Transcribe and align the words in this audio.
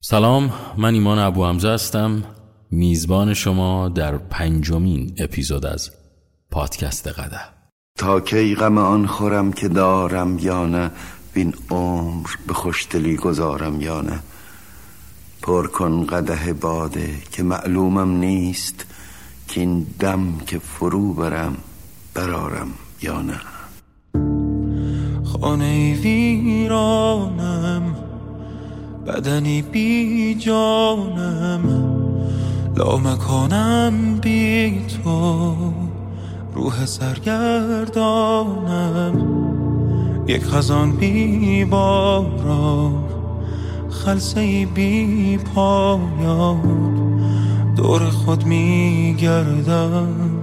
سلام 0.00 0.52
من 0.76 0.94
ایمان 0.94 1.18
ابو 1.18 1.46
حمزه 1.46 1.68
هستم. 1.68 2.22
میزبان 2.70 3.34
شما 3.34 3.88
در 3.88 4.16
پنجمین 4.16 5.14
اپیزود 5.18 5.66
از 5.66 5.90
پادکست 6.50 7.08
قده 7.08 7.40
تا 7.98 8.20
کی 8.20 8.54
غم 8.54 8.78
آن 8.78 9.06
خورم 9.06 9.52
که 9.52 9.68
دارم 9.68 10.38
یا 10.38 10.66
نه 10.66 10.90
بین 11.34 11.54
عمر 11.70 12.28
به 12.46 12.54
خوشدلی 12.54 13.16
گذارم 13.16 13.80
یا 13.80 14.00
نه. 14.00 14.20
پر 15.42 15.66
کن 15.66 16.06
قده 16.06 16.52
باده 16.52 17.14
که 17.32 17.42
معلومم 17.42 18.16
نیست 18.16 18.84
که 19.48 19.60
این 19.60 19.86
دم 19.98 20.38
که 20.46 20.58
فرو 20.58 21.14
برم 21.14 21.56
برارم 22.14 22.68
یا 23.02 23.22
نه. 23.22 23.40
خانه 25.24 25.94
ویرانم 25.94 28.05
بدنی 29.06 29.62
بی 29.62 30.34
جانم. 30.34 31.62
لامکانم 32.76 34.20
بی 34.22 34.80
تو. 35.04 35.54
روح 36.54 36.86
سرگردانم. 36.86 37.86
یک 40.28 40.44
خزان 40.44 40.92
بی 40.92 41.64
باران. 41.64 43.04
خلصه 43.90 44.66
بی 44.66 45.38
پایان. 45.54 46.96
دور 47.76 48.00
خود 48.10 48.44
می 48.44 49.16
گردم. 49.18 50.42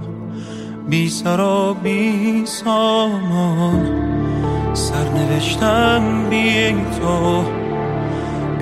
بی 0.88 1.08
سرا 1.08 1.74
بی 1.74 2.42
سامان. 2.46 4.04
سرنوشتم 4.74 6.02
بی 6.30 6.72
تو. 6.72 7.63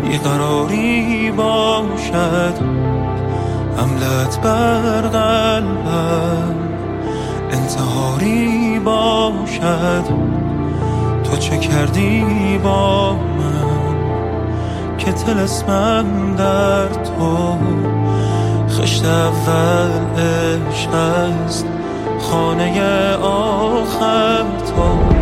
بیقراری 0.03 1.31
باشد. 1.31 2.59
حملت 3.77 4.41
بر 4.41 5.01
قلبم 5.01 6.55
انتحاری 7.53 8.79
باشد. 8.85 10.05
تو 11.25 11.37
چه 11.37 11.59
کردی 11.59 12.25
با 12.65 13.13
من 13.13 13.73
که 14.99 15.13
تلسمم 15.13 16.37
در 16.37 16.89
تو؟ 16.89 17.59
خشت 18.69 19.05
اول 19.05 19.91
عشق 20.19 20.95
است 20.95 21.67
خانه 22.21 22.83
آخر 23.17 24.43
تو. 24.43 25.22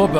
خب 0.00 0.12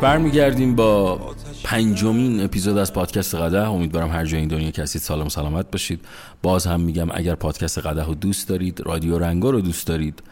برمیگردیم 0.00 0.76
با 0.76 1.20
پنجمین 1.64 2.40
اپیزود 2.44 2.78
از 2.78 2.92
پادکست 2.92 3.34
قده 3.34 3.68
امیدوارم 3.68 4.10
هر 4.10 4.24
جای 4.24 4.40
این 4.40 4.48
دنیا 4.48 4.70
کسید 4.70 5.02
سالم 5.02 5.26
و 5.26 5.28
سلامت 5.28 5.70
باشید. 5.70 6.00
باز 6.42 6.66
هم 6.66 6.80
میگم 6.80 7.08
اگر 7.10 7.34
پادکست 7.34 7.78
قده 7.78 8.04
رو 8.04 8.14
دوست 8.14 8.48
دارید 8.48 8.80
رادیو 8.80 9.18
رنگا 9.18 9.50
رو 9.50 9.60
دوست 9.60 9.86
دارید 9.86 10.22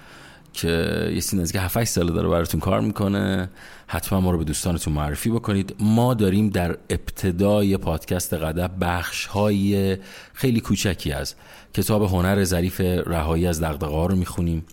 که 0.52 0.68
یه 1.14 1.20
سین 1.20 1.40
از 1.40 1.52
که 1.52 1.60
7 1.60 1.84
ساله 1.84 2.12
داره 2.12 2.28
براتون 2.28 2.60
کار 2.60 2.80
می‌کنه 2.80 3.50
حتما 3.86 4.20
ما 4.20 4.30
رو 4.30 4.38
به 4.38 4.44
دوستانتون 4.44 4.92
معرفی 4.92 5.30
بکنید. 5.30 5.74
ما 5.80 6.14
داریم 6.14 6.48
در 6.48 6.70
ابتدای 6.90 7.76
پادکست 7.76 8.34
قده 8.34 8.68
بخش 8.80 9.26
های 9.26 9.96
خیلی 10.32 10.60
کوچکی 10.60 11.12
از 11.12 11.34
کتاب 11.74 12.02
هنر 12.02 12.44
ظریف 12.44 12.80
رهایی 12.80 13.46
از 13.46 13.62
دغدغه‌ها 13.62 14.06
رو 14.06 14.16
می‌خونیم. 14.16 14.64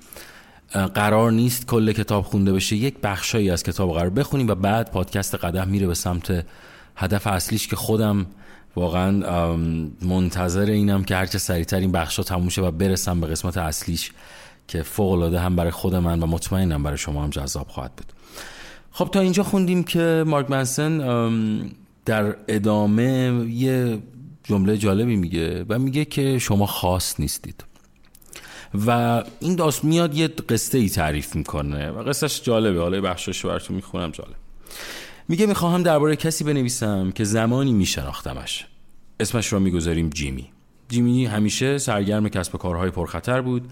قرار 0.74 1.32
نیست 1.32 1.68
کل 1.68 1.92
کتاب 1.92 2.24
خونده 2.24 2.54
بشه. 2.54 2.76
یک 2.76 2.96
بخشایی 3.04 3.50
از 3.50 3.64
کتاب 3.64 3.94
قرار 3.94 4.10
بخونیم 4.10 4.48
و 4.48 4.56
بعد 4.56 4.92
پادکست 4.92 5.36
قدم 5.36 5.68
میره 5.68 5.88
به 5.88 5.94
سمت 5.94 6.46
هدف 6.96 7.28
اصلیش 7.28 7.68
که 7.68 7.76
خودم 7.76 8.26
واقعا 8.76 9.12
منتظر 10.02 10.66
اینم 10.66 11.04
که 11.04 11.16
هرچه 11.16 11.38
سریعتر 11.38 11.80
این 11.80 11.92
بخش 11.92 12.18
ها 12.18 12.24
تموم 12.24 12.50
شه 12.50 12.62
و 12.62 12.72
برسم 12.72 13.22
به 13.22 13.28
قسمت 13.28 13.58
اصلیش 13.58 14.12
که 14.68 14.84
فوق 14.84 15.12
العاده 15.12 15.40
هم 15.40 15.56
برای 15.56 15.72
خود 15.72 15.96
من 15.96 16.24
و 16.24 16.26
مطمئنم 16.26 16.84
برای 16.84 16.98
شما 16.98 17.24
هم 17.24 17.30
جذاب 17.30 17.68
خواهد 17.68 17.92
بود. 17.92 18.14
خب 18.92 19.10
تا 19.12 19.20
اینجا 19.20 19.44
خوندیم 19.44 19.84
که 19.84 20.24
مارک 20.28 20.52
منسن 20.52 20.98
در 22.06 22.36
ادامه 22.48 23.46
یه 23.50 24.00
جمله 24.44 24.78
جالبی 24.78 25.16
میگه 25.16 25.66
و 25.70 25.80
میگه 25.80 26.06
که 26.06 26.40
شما 26.40 26.66
خاص 26.66 27.20
نیستید. 27.20 27.64
و 28.88 29.24
این 29.40 29.56
داست 29.56 29.84
میاد 29.84 30.16
یه 30.16 30.28
قصه 30.28 30.78
ای 30.78 30.90
تعریف 30.90 31.36
می‌کنه. 31.36 31.90
و 31.90 32.04
قصهش 32.04 32.42
جالبه. 32.42 32.80
حالا 32.80 33.02
بخشش 33.02 33.46
براتون 33.46 33.76
می‌خونم 33.76 34.12
جالب. 34.12 34.36
میگه 35.28 35.46
می‌خواهم 35.46 35.84
درباره 35.84 36.16
کسی 36.16 36.44
بنویسم 36.44 37.12
که 37.12 37.24
زمانی 37.24 37.74
میشناختمش. 37.74 38.66
اسمش 39.20 39.54
را 39.54 39.60
می‌گذاریم 39.60 40.10
جیمی. 40.10 40.50
جیمی 40.90 41.26
همیشه 41.26 41.78
سرگرم 41.78 42.30
کسب 42.30 42.58
کارهای 42.58 42.90
پرخطر 42.90 43.42
بود. 43.42 43.70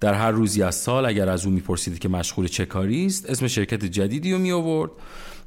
در 0.00 0.14
هر 0.14 0.30
روزی 0.30 0.62
از 0.62 0.74
سال 0.74 1.06
اگر 1.06 1.28
از 1.28 1.46
او 1.46 1.52
می‌پرسید 1.52 1.98
که 1.98 2.08
مشغول 2.08 2.46
چه 2.46 2.66
کاری 2.66 3.06
است 3.06 3.30
اسم 3.30 3.46
شرکت 3.46 3.84
جدیدی 3.84 4.32
رو 4.32 4.38
می 4.38 4.52
آورد 4.52 4.90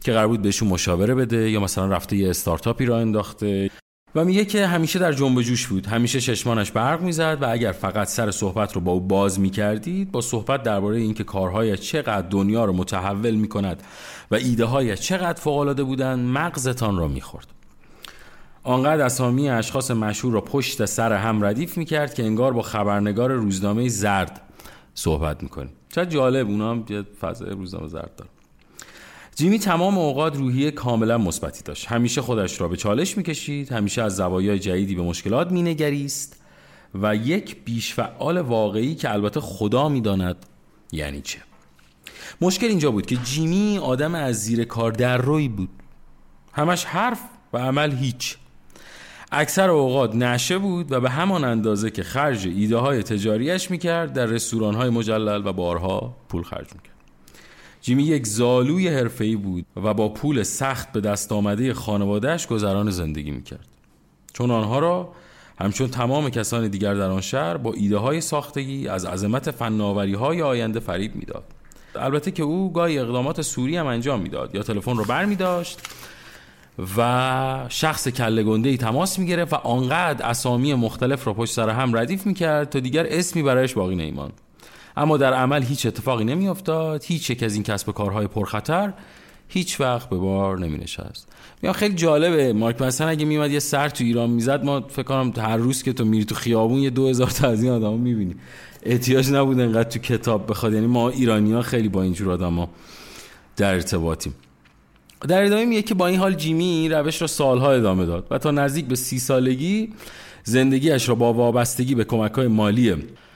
که 0.03 0.11
قرار 0.11 0.27
بود 0.27 0.41
بهشون 0.41 0.67
مشاوره 0.67 1.15
بده 1.15 1.51
یا 1.51 1.59
مثلا 1.59 1.85
رفته 1.85 2.15
یه 2.15 2.29
استارتاپی 2.29 2.85
را 2.85 2.99
انداخته. 2.99 3.69
و 4.15 4.25
میگه 4.25 4.45
که 4.45 4.67
همیشه 4.67 4.99
در 4.99 5.13
جنب 5.13 5.41
جوش 5.41 5.67
بود. 5.67 5.85
همیشه 5.85 6.21
چشمانش 6.21 6.71
برق 6.71 7.01
می‌زد 7.01 7.37
و 7.41 7.49
اگر 7.49 7.71
فقط 7.71 8.07
سر 8.07 8.31
صحبت 8.31 8.73
رو 8.73 8.81
با 8.81 8.91
او 8.91 8.99
باز 8.99 9.39
می‌کردید 9.39 10.11
با 10.11 10.21
صحبت 10.21 10.63
درباره 10.63 10.97
اینکه 10.97 11.23
کارهایش 11.23 11.79
چقدر 11.79 12.27
دنیا 12.27 12.65
رو 12.65 12.73
متحول 12.73 13.35
می‌کند 13.35 13.83
و 14.31 14.35
ایده 14.35 14.65
هایش 14.65 14.99
چقدر 14.99 15.39
فوق 15.39 15.57
العاده 15.57 15.83
بودن 15.83 16.19
مغزتان 16.19 16.97
را 16.97 17.07
می‌خورد. 17.07 17.47
آنقدر 18.63 19.05
اسامی 19.05 19.49
اشخاص 19.49 19.91
مشهور 19.91 20.33
را 20.33 20.41
پشت 20.41 20.85
سر 20.85 21.13
هم 21.13 21.45
ردیف 21.45 21.77
می‌کرد 21.77 22.13
که 22.13 22.23
انگار 22.23 22.53
با 22.53 22.61
خبرنگار 22.61 23.31
روزنامه 23.31 23.87
زرد 23.89 24.41
صحبت 24.93 25.43
می‌کنی 25.43 25.69
چه 25.89 26.05
جالب 26.05 26.49
اونا 26.49 26.71
هم 26.71 26.85
فضای 27.21 27.49
روزنامه 27.49 27.87
زرد 27.87 28.11
داره 28.17 28.29
جیمی 29.35 29.59
تمام 29.59 29.97
اوقات 29.97 30.37
روحیه 30.37 30.71
کاملا 30.71 31.17
مثبتی 31.17 31.63
داشت. 31.63 31.87
همیشه 31.87 32.21
خودش 32.21 32.61
را 32.61 32.67
به 32.67 32.77
چالش 32.77 33.17
می‌کشید 33.17 33.71
همیشه 33.71 34.01
از 34.01 34.15
زوایای 34.15 34.59
جدیدی 34.59 34.95
به 34.95 35.01
مشکلات 35.01 35.51
مینگریست 35.51 36.39
و 37.01 37.15
یک 37.15 37.63
بیش 37.65 37.93
فعال 37.93 38.37
واقعی 38.37 38.95
که 38.95 39.11
البته 39.11 39.39
خدا 39.39 39.89
می‌داند 39.89 40.35
یعنی 40.91 41.21
چه. 41.21 41.39
مشکل 42.41 42.67
اینجا 42.67 42.91
بود 42.91 43.05
که 43.05 43.15
جیمی 43.15 43.77
آدم 43.77 44.15
از 44.15 44.35
زیر 44.35 44.63
کار 44.63 44.91
در 44.91 45.17
روی 45.17 45.47
بود. 45.47 45.69
همش 46.53 46.85
حرف 46.85 47.19
و 47.53 47.57
عمل 47.57 47.95
هیچ. 47.95 48.37
اکثر 49.31 49.69
اوقات 49.69 50.15
نشه 50.15 50.57
بود 50.57 50.91
و 50.91 50.99
به 50.99 51.09
همان 51.09 51.43
اندازه 51.43 51.91
که 51.91 52.03
خرج 52.03 52.47
ایده 52.47 52.77
های 52.77 53.03
تجاریش 53.03 53.71
می‌کرد 53.71 54.13
در 54.13 54.25
رستوران 54.25 54.75
های 54.75 54.89
مجلل 54.89 55.47
و 55.47 55.53
بارها 55.53 56.17
پول 56.29 56.43
خرج 56.43 56.67
می‌کرد. 56.73 56.92
جیمی 57.83 58.03
یک 58.03 58.27
زالوی 58.27 58.87
حرفه‌ای 58.87 59.35
بود 59.35 59.65
و 59.75 59.93
با 59.93 60.09
پول 60.09 60.43
سخت 60.43 60.91
به 60.91 61.01
دست 61.01 61.31
آمده 61.31 61.73
خانوادهش 61.73 62.47
گذران 62.47 62.89
زندگی 62.89 63.31
می‌کرد. 63.31 63.67
چون 64.33 64.51
آنها 64.51 64.79
را 64.79 65.13
همچون 65.59 65.87
تمام 65.87 66.29
کسان 66.29 66.67
دیگر 66.67 66.93
در 66.93 67.09
آن 67.09 67.21
شهر 67.21 67.57
با 67.57 67.73
ایده 67.73 67.97
های 67.97 68.21
ساختگی 68.21 68.87
از 68.87 69.05
عظمت 69.05 69.51
فناوری 69.51 70.13
های 70.13 70.41
آینده 70.41 70.79
فریب 70.79 71.15
می‌داد. 71.15 71.43
البته 71.95 72.31
که 72.31 72.43
او 72.43 72.73
گاهی 72.73 72.99
اقدامات 72.99 73.41
سوری 73.41 73.77
هم 73.77 73.87
انجام 73.87 74.19
می‌داد 74.19 74.55
یا 74.55 74.63
تلفن 74.63 74.97
رو 74.97 75.05
بر 75.05 75.25
می 75.25 75.35
داشت 75.35 75.79
و 76.97 77.65
شخص 77.69 78.07
کله 78.07 78.43
گنده 78.43 78.69
ای 78.69 78.77
تماس 78.77 79.19
می 79.19 79.25
گرفت 79.25 79.53
و 79.53 79.55
آنقدر 79.55 80.25
اسامی 80.25 80.73
مختلف 80.73 81.27
را 81.27 81.33
پشت 81.33 81.53
سر 81.53 81.69
هم 81.69 81.97
ردیف 81.97 82.25
می 82.25 82.33
کرد 82.33 82.69
تا 82.69 82.79
دیگر 82.79 83.05
اسمی 83.09 83.43
برایش 83.43 83.73
باقی 83.73 83.95
نیمان 83.95 84.31
اما 84.97 85.17
در 85.17 85.33
عمل 85.33 85.63
هیچ 85.63 85.85
اتفاقی 85.85 86.23
نمیافتاد 86.23 87.03
هیچ 87.03 87.29
یک 87.29 87.43
از 87.43 87.53
این 87.53 87.63
کسب 87.63 87.91
کارهای 87.91 88.27
پرخطر 88.27 88.93
هیچ 89.47 89.81
وقت 89.81 90.09
به 90.09 90.17
بار 90.17 90.59
نمی 90.59 90.77
نشست 90.77 91.27
میگم 91.61 91.73
خیلی 91.73 91.95
جالبه 91.95 92.53
مارک 92.53 92.81
مثلا 92.81 93.07
اگه 93.07 93.25
میومد 93.25 93.51
یه 93.51 93.59
سر 93.59 93.89
تو 93.89 94.03
ایران 94.03 94.29
می‌زد 94.29 94.63
ما 94.63 94.81
فکر 94.81 95.03
کنم 95.03 95.33
هر 95.37 95.57
روز 95.57 95.83
که 95.83 95.93
تو 95.93 96.05
میری 96.05 96.25
تو 96.25 96.35
خیابون 96.35 96.79
یه 96.79 96.89
دو 96.89 97.07
هزار 97.07 97.29
تا 97.29 97.49
از 97.49 97.63
این 97.63 97.71
آدما 97.71 97.97
می‌بینی. 97.97 98.35
احتیاج 98.83 99.31
نبود 99.31 99.59
انقدر 99.59 99.89
تو 99.89 99.99
کتاب 99.99 100.49
بخواد 100.49 100.73
یعنی 100.73 100.87
ما 100.87 101.09
ایرانی 101.09 101.53
ها 101.53 101.61
خیلی 101.61 101.89
با 101.89 102.03
اینجور 102.03 102.31
آدما 102.31 102.69
در 103.57 103.73
ارتباطیم. 103.73 104.33
در 105.27 105.45
ادامه 105.45 105.65
میگه 105.65 105.81
که 105.81 105.93
با 105.93 106.07
این 106.07 106.19
حال 106.19 106.33
جیمی 106.33 106.89
روش 106.89 107.21
را 107.21 107.27
سالها 107.27 107.71
ادامه 107.71 108.05
داد 108.05 108.27
و 108.31 108.37
تا 108.37 108.51
نزدیک 108.51 108.85
به 108.85 108.95
سی 108.95 109.19
سالگی 109.19 109.93
زندگیش 110.43 111.09
را 111.09 111.15
با 111.15 111.33
وابستگی 111.33 111.95
به 111.95 112.03
کمک 112.03 112.31
های 112.31 112.47
مالی 112.47 112.95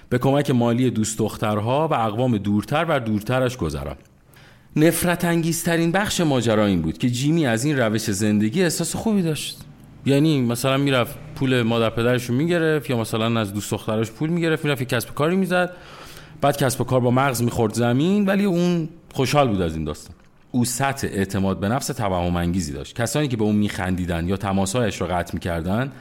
به 0.09 0.17
کمک 0.17 0.51
مالی 0.51 0.89
دوست 0.89 1.17
دخترها 1.19 1.87
و 1.87 1.93
اقوام 1.93 2.37
دورتر 2.37 2.85
و 2.89 2.99
دورترش 2.99 3.57
گذران 3.57 3.95
نفرت 4.75 5.25
انگیزترین 5.25 5.91
بخش 5.91 6.21
ماجرا 6.21 6.65
این 6.65 6.81
بود 6.81 6.97
که 6.97 7.09
جیمی 7.09 7.45
از 7.45 7.65
این 7.65 7.77
روش 7.77 8.11
زندگی 8.11 8.63
احساس 8.63 8.95
خوبی 8.95 9.21
داشت. 9.21 9.61
یعنی 10.05 10.41
مثلا 10.41 10.77
می‌رفت 10.77 11.15
پول 11.35 11.61
مادر 11.61 11.89
پدرش 11.89 12.25
رو 12.25 12.35
می‌گرفت 12.35 12.89
یا 12.89 12.97
مثلا 12.97 13.39
از 13.39 13.53
دوست 13.53 13.71
دخترش 13.71 14.11
پول 14.11 14.29
می‌گرفت 14.29 14.65
می‌رفت 14.65 14.83
کسب 14.83 15.13
کاری 15.13 15.35
می‌زد. 15.35 15.73
بعد 16.41 16.57
کسب 16.57 16.85
کار 16.85 16.99
با 16.99 17.11
مغز 17.11 17.43
می‌خورد 17.43 17.73
زمین 17.73 18.25
ولی 18.25 18.45
اون 18.45 18.89
خوشحال 19.13 19.47
بود 19.47 19.61
از 19.61 19.75
این 19.75 19.83
داستان. 19.83 20.15
او 20.51 20.65
سطح 20.65 21.07
اعتماد 21.11 21.59
به 21.59 21.69
نفس 21.69 21.87
توهم 21.87 22.35
انگیزی 22.35 22.73
داشت. 22.73 22.95
کسانی 22.95 23.27
که 23.27 23.37
به 23.37 23.43
اون 23.43 23.55
میخندیدن 23.55 24.27
یا 24.27 24.37
تماسهایش 24.37 25.01
را 25.01 25.07
قطع 25.07 25.33
می‌کردن 25.33 25.91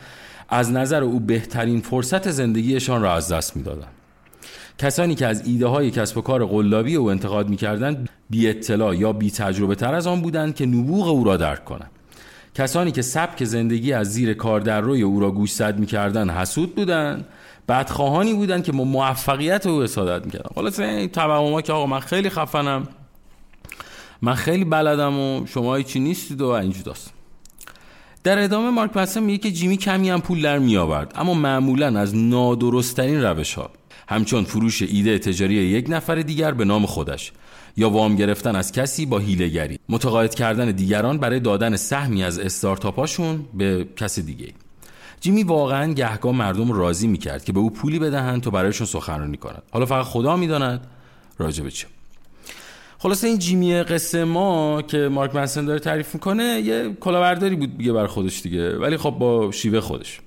از 0.49 0.73
نظر 0.73 1.03
او 1.03 1.21
بهترین 1.21 1.81
فرصت 1.81 2.31
زندگیشان 2.31 3.03
را 3.03 3.15
از 3.15 3.33
دست 3.33 3.57
می‌دادند 3.57 3.96
کسانی 4.79 5.15
که 5.15 5.27
از 5.27 5.47
ایده 5.47 5.67
های 5.67 5.91
کسب 5.91 6.19
و 6.19 6.21
کار 6.21 6.47
قلابی 6.47 6.95
او 6.95 7.11
انتقاد 7.11 7.49
می‌کردند 7.49 8.09
بی 8.31 8.49
اطلاع 8.49 8.97
یا 8.97 9.13
بی 9.13 9.31
تجربه 9.31 9.75
تر 9.75 9.95
از 9.95 10.07
آن 10.07 10.21
بودند 10.21 10.55
که 10.55 10.67
نبوغ 10.67 11.09
او 11.09 11.25
را 11.25 11.37
درک 11.37 11.65
کنند. 11.65 11.91
کسانی 12.55 12.93
که 12.93 13.03
سبک 13.03 13.45
زندگی 13.45 13.93
از 13.93 14.13
زیر 14.13 14.35
کار 14.35 14.61
در 14.61 14.81
روی 14.81 15.03
او 15.03 15.21
را 15.21 15.31
گوشزد 15.31 15.79
می‌کردند 15.79 16.31
حسود 16.31 16.75
بودند. 16.75 17.27
بدخواهانی 17.69 18.35
بودند 18.35 18.65
که 18.65 18.73
موفقیت 18.73 19.67
او 19.67 19.83
حسادت 19.83 20.25
می‌کردن 20.25 20.51
خلاص 20.55 20.81
این 20.81 21.09
توهمات 21.09 21.65
که 21.65 21.73
آقا 21.73 21.87
من 21.87 22.01
خیلی 22.01 22.31
خفنم. 22.31 22.89
من 24.23 24.35
خیلی 24.35 24.65
بلدم 24.65 25.19
و 25.19 25.47
شما 25.47 25.75
هیچی 25.75 26.01
نیستید 26.01 26.41
و 26.41 26.47
اینجور 26.47 26.83
داست 26.83 27.13
در 28.25 28.45
ادامه 28.45 28.71
مارک 28.71 28.91
پسن 28.91 29.23
میگه 29.23 29.39
که 29.39 29.51
جیمی 29.51 29.77
کمی 29.77 30.11
هم 30.11 30.21
پول 30.21 30.43
در 30.43 30.59
میآورد 30.59 31.13
اما 31.15 31.35
معمولا 31.35 32.01
از 32.01 32.17
نادرستترین 32.17 33.23
روش 33.23 33.55
ها 33.55 33.71
همچون 34.09 34.45
فروش 34.45 34.83
ایده 34.83 35.19
تجاری 35.19 35.55
یک 35.55 35.87
نفر 35.89 36.15
دیگر 36.15 36.53
به 36.53 36.65
نام 36.65 36.87
خودش 36.87 37.33
یا 37.77 37.91
وام 37.91 38.17
گرفتن 38.17 38.57
از 38.57 38.73
کسی 38.73 39.07
با 39.07 39.19
هیلگری 39.19 39.79
متقاعد 39.89 40.35
کردن 40.35 40.71
دیگران 40.71 41.19
برای 41.19 41.41
دادن 41.41 41.77
سهمی 41.77 42.25
از 42.25 42.39
استارتاپاشون 42.39 43.47
به 43.55 43.89
کس 43.97 44.19
دیگه. 44.19 44.49
جیمی 45.21 45.43
واقعا 45.43 45.93
گهگاه 45.93 46.33
مردم 46.33 46.73
راضی 46.73 47.07
می‌کرد 47.07 47.45
که 47.45 47.53
به 47.53 47.61
او 47.61 47.71
پولی 47.71 47.99
بدهند 47.99 48.43
تا 48.43 48.51
برایشون 48.51 48.87
سخنرانی 48.87 49.37
کند 49.37 49.63
حالا 49.73 49.87
فقط 49.87 50.05
خدا 50.05 50.37
می‌داند 50.37 50.87
راجع 51.39 51.65
به 51.65 51.71
چه. 51.71 51.87
خلاصه 52.99 53.27
این 53.27 53.39
جیمی 53.39 53.75
قصه 53.75 54.25
ما 54.25 54.83
که 54.83 54.99
مارک 54.99 55.35
منسن 55.35 55.65
داره 55.65 55.79
تعریف 55.79 56.15
می‌کنه 56.15 56.45
یه 56.45 56.97
کلاورداری 57.01 57.57
بود 57.57 57.79
دیگه 57.79 57.93
بر 57.93 58.07
خودش 58.07 58.43
دیگه. 58.43 58.79
ولی 58.79 58.97
خب 58.97 59.11
با 59.11 59.53
شیوه 59.53 59.81
خودش. 59.81 60.21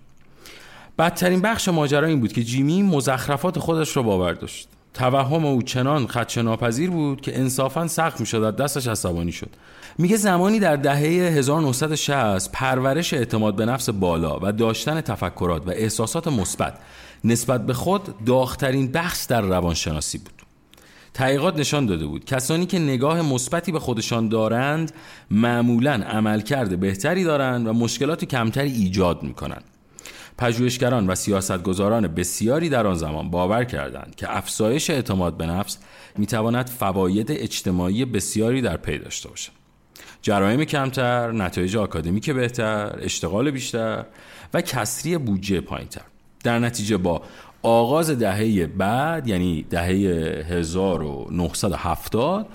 بدترین 0.99 1.41
بخش 1.41 1.69
ماجرا 1.69 2.07
این 2.07 2.19
بود 2.19 2.33
که 2.33 2.43
جیمی 2.43 2.83
مزخرفات 2.83 3.59
خودش 3.59 3.97
رو 3.97 4.03
باور 4.03 4.33
داشت. 4.33 4.67
توهم 4.93 5.45
او 5.45 5.61
چنان 5.61 6.07
خدشه 6.07 6.89
بود 6.89 7.21
که 7.21 7.39
انصافا 7.39 7.87
سخت 7.87 8.19
می‌شد 8.19 8.43
از 8.43 8.55
دستش 8.55 8.87
عصبانی 8.87 9.31
شد. 9.31 9.49
میگه 9.97 10.17
زمانی 10.17 10.59
در 10.59 10.75
دهه 10.75 10.97
1960 10.97 12.51
پرورش 12.51 13.13
اعتماد 13.13 13.55
به 13.55 13.65
نفس 13.65 13.89
بالا 13.89 14.39
و 14.41 14.51
داشتن 14.51 15.01
تفکرات 15.01 15.67
و 15.67 15.69
احساسات 15.69 16.27
مثبت 16.27 16.73
نسبت 17.23 17.65
به 17.65 17.73
خود 17.73 18.25
داغترین 18.25 18.91
بخش 18.91 19.25
در 19.25 19.41
روانشناسی 19.41 20.17
بود. 20.17 20.41
تحقیقات 21.13 21.59
نشان 21.59 21.85
داده 21.85 22.05
بود. 22.05 22.25
کسانی 22.25 22.65
که 22.65 22.79
نگاه 22.79 23.21
مثبتی 23.21 23.71
به 23.71 23.79
خودشان 23.79 24.29
دارند 24.29 24.91
معمولا 25.31 25.93
عملکرد 25.93 26.79
بهتری 26.79 27.23
دارند 27.23 27.67
و 27.67 27.73
مشکلات 27.73 28.25
کمتری 28.25 28.71
ایجاد 28.71 29.23
می‌کنند. 29.23 29.63
پژوهشگران 30.39 31.07
و 31.07 31.15
سیاستگزاران 31.15 32.07
بسیاری 32.07 32.69
در 32.69 32.87
آن 32.87 32.95
زمان 32.95 33.29
باور 33.29 33.63
کردند 33.63 34.15
که 34.15 34.37
افزایش 34.37 34.89
اعتماد 34.89 35.37
به 35.37 35.45
نفس 35.45 35.77
می‌تواند 36.17 36.69
فواید 36.69 37.31
اجتماعی 37.31 38.05
بسیاری 38.05 38.61
در 38.61 38.77
پی 38.77 38.97
داشته 38.97 39.29
باشد. 39.29 39.51
جرایم 40.21 40.63
کمتر، 40.63 41.31
نتایج 41.31 41.77
آکادمیک 41.77 42.29
بهتر، 42.29 42.99
اشتغال 43.01 43.51
بیشتر 43.51 44.05
و 44.53 44.61
کسری 44.61 45.17
بودجه 45.17 45.61
پایینتر. 45.61 46.01
در 46.43 46.59
نتیجه 46.59 46.97
با 46.97 47.21
آغاز 47.61 48.09
دهه 48.09 48.67
بعد 48.67 49.27
یعنی 49.27 49.63
دهه 49.63 49.85
1970 50.49 52.47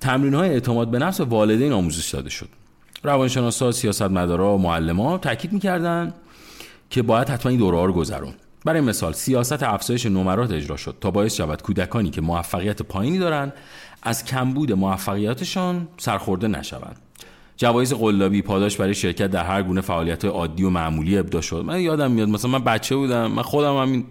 تمرین 0.00 0.34
های 0.34 0.48
اعتماد 0.48 0.90
به 0.90 0.98
نفس 0.98 1.20
والدین 1.20 1.72
آموزش 1.72 2.10
داده 2.10 2.30
شد. 2.30 2.48
روانشناسا، 3.02 3.72
سیاستمدارا 3.72 4.54
و 4.54 4.58
معلمان 4.58 5.18
تاکید 5.18 5.52
می‌کردند 5.52 6.14
که 6.90 7.02
باید 7.02 7.28
حتما 7.28 7.50
این 7.50 7.58
دوره 7.58 7.76
ها 7.76 7.84
رو 7.84 7.92
گذرون. 7.92 8.34
برای 8.64 8.80
مثال 8.80 9.12
سیاست 9.12 9.62
افزایش 9.62 10.06
نمرات 10.06 10.50
اجرا 10.50 10.76
شد 10.76 10.96
تا 11.00 11.10
باعث 11.10 11.34
شود 11.34 11.62
کودکانی 11.62 12.10
که 12.10 12.20
موفقیت 12.20 12.82
پایینی 12.82 13.18
دارند 13.18 13.52
از 14.02 14.24
کمبود 14.24 14.72
موفقیتشان 14.72 15.88
سرخورده 15.96 16.48
نشوند. 16.48 16.96
جوایز 17.56 17.92
قلابی 17.92 18.42
پاداش 18.42 18.76
برای 18.76 18.94
شرکت 18.94 19.26
در 19.26 19.44
هر 19.44 19.62
گونه 19.62 19.80
فعالیت 19.80 20.24
عادی 20.24 20.64
و 20.64 20.70
معمولی 20.70 21.18
ابدا 21.18 21.40
شد. 21.40 21.64
من 21.66 21.80
یادم 21.80 22.10
میاد 22.10 22.28
مثلا 22.28 22.50
من 22.50 22.64
بچه 22.64 22.96
بودم 22.96 23.30
من 23.30 23.42
خودم 23.42 23.76
همین 23.76 24.04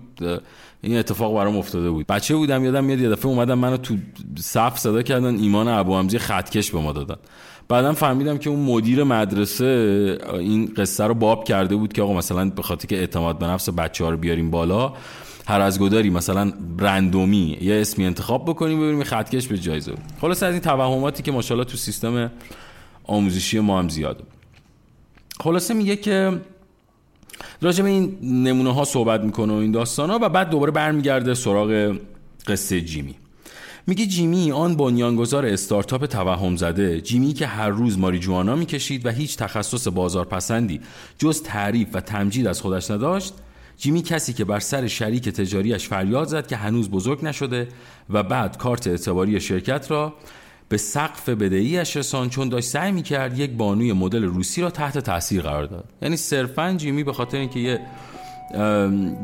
این 0.82 0.98
اتفاق 0.98 1.36
برام 1.36 1.58
افتاده 1.58 1.90
بود. 1.90 2.08
بچه 2.08 2.36
بودم 2.36 2.66
یادم 2.66 2.84
میاد 2.84 3.00
یه 3.00 3.10
دفعه 3.10 3.28
اومدم 3.28 3.60
منو 3.60 3.78
تو 3.78 3.96
صف 4.40 4.80
صدا 4.80 5.02
کردن 5.02 5.36
ایمان 5.36 5.68
ابو 5.68 6.18
خطکش 6.18 6.72
به 6.72 6.80
ما 6.80 6.94
دادن. 6.94 7.16
بعدم 7.70 7.94
فهمیدم 7.94 8.38
که 8.38 8.50
اون 8.50 8.60
مدیر 8.60 9.04
مدرسه 9.04 9.66
این 10.34 10.74
قصه 10.78 11.04
رو 11.04 11.14
باب 11.14 11.44
کرده 11.44 11.76
بود 11.76 11.94
که 11.94 12.02
آقا 12.02 12.14
مثلا 12.14 12.50
به 12.50 12.62
خاطر 12.62 12.88
که 12.88 12.98
اعتماد 12.98 13.40
به 13.40 13.46
نفس 13.46 13.70
بچه 13.70 14.04
ها 14.04 14.10
رو 14.10 14.18
بیاریم 14.18 14.52
بالا 14.52 14.94
هر 15.48 15.62
از 15.62 15.80
گداری 15.80 16.10
مثلا 16.10 16.54
رندومی 16.80 17.58
یه 17.62 17.76
اسمی 17.76 18.06
انتخاب 18.06 18.46
بکنیم 18.46 18.80
ببینیم 18.80 19.04
خطکش 19.04 19.48
به 19.48 19.58
جایزه 19.58 19.94
خلاص 20.22 20.44
از 20.44 20.52
این 20.52 20.62
توهماتی 20.62 21.24
که 21.24 21.32
ماشاءالله 21.32 21.70
تو 21.70 21.78
سیستم 21.78 22.32
آموزشی 23.04 23.60
ما 23.60 23.80
هم 23.80 23.90
زیاده 23.90 24.24
خلاصه 25.40 25.74
میگه 25.74 25.96
که 25.96 26.42
راجع 27.62 27.84
به 27.84 27.90
این 27.90 28.18
نمونه 28.22 28.74
ها 28.74 28.86
صحبت 28.86 29.22
می‌کنه 29.22 29.54
و 29.54 29.56
این 29.56 29.72
داستان 29.72 30.10
ها 30.10 30.20
و 30.22 30.30
بعد 30.30 30.50
دوباره 30.50 30.72
برمیگرده 30.72 31.34
سراغ 31.34 31.96
قصه 32.48 32.82
جیمی. 32.82 33.16
میگه 33.90 34.06
جیمی 34.06 34.52
آن 34.52 34.76
بنیانگذار 34.76 35.46
استارتاپ 35.46 36.06
توهم 36.06 36.56
زده 36.56 37.02
جیمی 37.02 37.34
که 37.34 37.48
هر 37.48 37.70
روز 37.70 38.00
ماریجوانا 38.00 38.56
می‌کشید 38.56 39.06
و 39.06 39.10
هیچ 39.10 39.38
تخصص 39.38 39.88
بازارپسندی 39.88 40.82
جز 41.18 41.42
تعریف 41.42 41.88
و 41.94 42.02
تمجید 42.02 42.48
از 42.48 42.62
خودش 42.62 42.92
نداشت. 42.92 43.34
جیمی 43.78 44.02
کسی 44.02 44.34
که 44.34 44.46
بر 44.46 44.60
سر 44.60 44.88
شریک 44.88 45.30
تجاریش 45.30 45.88
فریاد 45.88 46.28
زد 46.28 46.48
که 46.48 46.56
هنوز 46.56 46.90
بزرگ 46.90 47.26
نشده 47.26 47.68
و 48.10 48.24
بعد 48.24 48.58
کارت 48.58 48.88
اعتباری 48.88 49.40
شرکت 49.40 49.92
را 49.92 50.14
به 50.70 50.78
سقف 50.78 51.30
بدهیش 51.30 51.98
رسان 51.98 52.30
چون 52.30 52.50
داشت 52.50 52.68
سعی 52.68 52.92
می‌کرد 52.92 53.40
یک 53.40 53.52
بانوی 53.52 53.94
مدل 53.94 54.24
روسی 54.24 54.62
را 54.62 54.70
تحت 54.70 54.98
تاثیر 54.98 55.42
قرار 55.42 55.66
داد. 55.66 55.86
یعنی 56.02 56.18
صرفا 56.18 56.74
جیمی 56.78 57.04
به 57.04 57.14
خاطر 57.14 57.38
اینکه 57.38 57.60
یه 57.60 57.80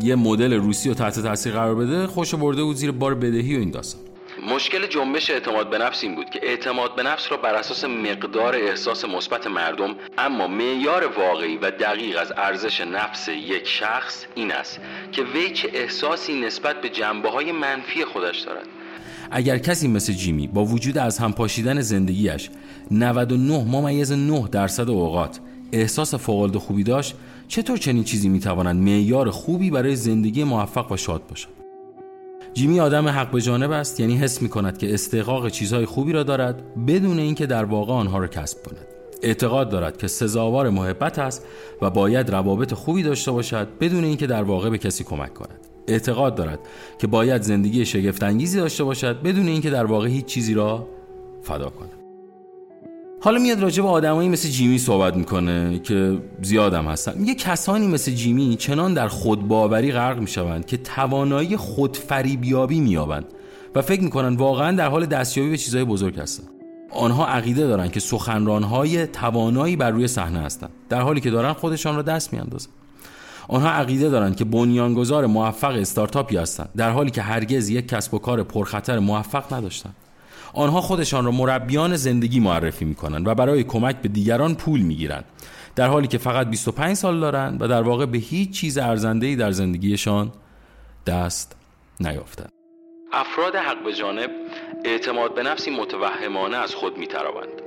یه 0.03 0.15
مدل 0.15 0.53
روسی 0.53 0.89
رو 0.89 0.95
تحت 0.95 1.19
تاثیر 1.19 1.53
قرار 1.53 1.75
بده 1.75 2.07
خوش 2.07 2.35
برده 2.35 2.63
بود 2.63 2.75
زیر 2.75 2.91
بار 2.91 3.15
بدهی 3.15 3.55
و 3.55 3.59
این 3.59 3.71
داستان. 3.71 4.12
مشکل 4.41 4.87
جنبش 4.87 5.29
اعتماد 5.29 5.69
به 5.69 5.77
نفس 5.77 6.03
این 6.03 6.15
بود 6.15 6.29
که 6.29 6.39
اعتماد 6.43 6.95
به 6.95 7.03
نفس 7.03 7.31
را 7.31 7.37
بر 7.37 7.55
اساس 7.55 7.85
مقدار 7.85 8.55
احساس 8.55 9.05
مثبت 9.05 9.47
مردم 9.47 9.95
اما 10.17 10.47
معیار 10.47 11.07
واقعی 11.17 11.57
و 11.57 11.71
دقیق 11.71 12.19
از 12.21 12.31
ارزش 12.37 12.81
نفس 12.81 13.27
یک 13.27 13.67
شخص 13.67 14.25
این 14.35 14.51
است 14.51 14.79
که 15.11 15.23
وی 15.23 15.49
چه 15.49 15.69
احساسی 15.73 16.41
نسبت 16.41 16.81
به 16.81 16.89
جنبه 16.89 17.29
های 17.29 17.51
منفی 17.51 18.05
خودش 18.05 18.39
دارد. 18.39 18.65
اگر 19.31 19.57
کسی 19.57 19.87
مثل 19.87 20.13
جیمی 20.13 20.47
با 20.47 20.65
وجود 20.65 20.97
از 20.97 21.17
هم 21.17 21.33
پاشیدن 21.33 21.81
زندگیش 21.81 22.49
99 22.91 23.63
ممیز 23.63 24.11
9 24.11 24.47
درصد 24.51 24.89
اوقات 24.89 25.39
احساس 25.71 26.15
فوقالعاده 26.15 26.59
خوبی 26.59 26.83
داشت 26.83 27.15
چطور 27.47 27.77
چنین 27.77 28.03
چیزی 28.03 28.29
می‌تواند 28.29 28.75
معیار 28.75 29.29
خوبی 29.29 29.71
برای 29.71 29.95
زندگی 29.95 30.43
موفق 30.43 30.91
و 30.91 30.97
شاد 30.97 31.27
باشد؟ 31.27 31.62
جیمی 32.53 32.79
آدم 32.79 33.07
حق 33.07 33.31
به 33.31 33.41
جانب 33.41 33.71
است 33.71 33.99
یعنی 33.99 34.17
حس 34.17 34.41
می 34.41 34.49
کند 34.49 34.77
که 34.77 34.93
استحقاق 34.93 35.49
چیزهای 35.49 35.85
خوبی 35.85 36.11
را 36.11 36.23
دارد 36.23 36.85
بدون 36.87 37.19
اینکه 37.19 37.45
در 37.45 37.65
واقع 37.65 37.93
آنها 37.93 38.17
را 38.17 38.27
کسب 38.27 38.63
کند. 38.63 38.87
اعتقاد 39.23 39.69
دارد 39.69 39.97
که 39.97 40.07
سزاوار 40.07 40.69
محبت 40.69 41.19
است 41.19 41.45
و 41.81 41.89
باید 41.89 42.29
روابط 42.29 42.73
خوبی 42.73 43.03
داشته 43.03 43.31
باشد 43.31 43.67
بدون 43.79 44.03
اینکه 44.03 44.27
در 44.27 44.43
واقع 44.43 44.69
به 44.69 44.77
کسی 44.77 45.03
کمک 45.03 45.33
کند. 45.33 45.59
اعتقاد 45.87 46.35
دارد 46.35 46.59
که 46.99 47.07
باید 47.07 47.41
زندگی 47.41 47.85
شگفتانگیزی 47.85 48.59
داشته 48.59 48.83
باشد 48.83 49.21
بدون 49.21 49.47
اینکه 49.47 49.69
در 49.69 49.85
واقع 49.85 50.07
هیچ 50.07 50.25
چیزی 50.25 50.53
را 50.53 50.87
فدا 51.43 51.69
کند. 51.69 52.02
حالا 53.23 53.39
میاد 53.39 53.59
راجع 53.59 53.83
به 53.83 53.89
آدمایی 53.89 54.29
مثل 54.29 54.49
جیمی 54.49 54.79
صحبت 54.79 55.15
می‌کنه 55.15 55.79
که 55.79 56.21
زیادم 56.41 56.85
هستن. 56.85 57.13
میگه 57.17 57.35
کسانی 57.35 57.87
مثل 57.87 58.11
جیمی 58.11 58.55
چنان 58.55 58.93
در 58.93 59.07
خودباوری 59.07 59.91
غرق 59.91 60.19
می‌شوند 60.19 60.65
که 60.65 60.77
توانایی 60.77 61.57
خودفریبیابی 61.57 62.79
مییابند 62.79 63.25
و 63.75 63.81
فکر 63.81 64.01
می‌کنن 64.01 64.35
واقعا 64.35 64.71
در 64.71 64.89
حال 64.89 65.05
دستیابی 65.05 65.49
به 65.49 65.57
چیزهای 65.57 65.83
بزرگ 65.83 66.19
هستن. 66.19 66.43
آنها 66.91 67.27
عقیده 67.27 67.67
دارند 67.67 67.91
که 67.91 67.99
سخنرانهای 67.99 69.07
توانایی 69.07 69.75
بر 69.75 69.91
روی 69.91 70.07
صحنه 70.07 70.39
هستند 70.39 70.69
در 70.89 71.01
حالی 71.01 71.21
که 71.21 71.31
دارن 71.31 71.53
خودشان 71.53 71.95
را 71.95 72.01
دست 72.01 72.33
میاندازند 72.33 72.73
آنها 73.47 73.69
عقیده 73.69 74.09
دارند 74.09 74.35
که 74.35 74.45
بنیانگذار 74.45 75.25
موفق 75.25 75.75
استارتاپی 75.75 76.37
هستند 76.37 76.69
در 76.77 76.89
حالی 76.91 77.11
که 77.11 77.21
هرگز 77.21 77.69
یک 77.69 77.87
کسب 77.87 78.13
و 78.13 78.19
کار 78.19 78.43
پرخطر 78.43 78.99
موفق 78.99 79.53
نداشتند. 79.53 79.95
آنها 80.53 80.81
خودشان 80.81 81.25
را 81.25 81.31
مربیان 81.31 81.95
زندگی 81.95 82.39
معرفی 82.39 82.85
می 82.85 82.95
کنند 82.95 83.27
و 83.27 83.35
برای 83.35 83.63
کمک 83.63 83.95
به 83.95 84.09
دیگران 84.09 84.55
پول 84.55 84.81
می 84.81 84.95
گیرند 84.95 85.25
در 85.75 85.87
حالی 85.87 86.07
که 86.07 86.17
فقط 86.17 86.47
25 86.47 86.95
سال 86.95 87.19
دارند 87.19 87.61
و 87.61 87.67
در 87.67 87.81
واقع 87.81 88.05
به 88.05 88.17
هیچ 88.17 88.51
چیز 88.51 88.77
ارزنده‌ای 88.77 89.35
در 89.35 89.51
زندگیشان 89.51 90.31
دست 91.07 91.55
نیافتند. 91.99 92.51
افراد 93.11 93.55
حق 93.55 93.83
به 93.83 93.93
جانب 93.93 94.29
اعتماد 94.85 95.35
به 95.35 95.43
نفسی 95.43 95.71
متوهمانه 95.71 96.57
از 96.57 96.75
خود 96.75 96.97
میتراوند 96.97 97.61